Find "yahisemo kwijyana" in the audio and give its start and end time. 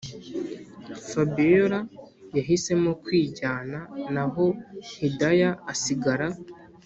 2.37-3.79